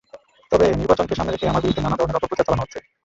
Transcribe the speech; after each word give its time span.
তবে 0.51 0.65
নির্বাচনকে 0.71 1.13
সামনে 1.15 1.31
রেখে 1.31 1.49
আমার 1.49 1.63
বিরুদ্ধে 1.63 1.83
নানা 1.83 1.97
ধরনের 1.97 2.17
অপপ্রচার 2.17 2.45
চালানো 2.47 2.63
হচ্ছে। 2.63 2.79